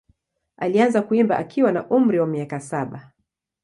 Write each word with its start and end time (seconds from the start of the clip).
Alianza 0.57 1.01
kuimba 1.01 1.37
akiwa 1.37 1.71
na 1.71 1.87
umri 1.89 2.19
wa 2.19 2.27
miaka 2.27 2.59
saba. 2.59 3.11